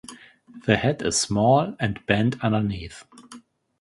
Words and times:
The 0.65 0.77
head 0.77 1.03
is 1.03 1.21
small 1.21 1.75
and 1.79 2.03
bent 2.07 2.43
underneath. 2.43 3.03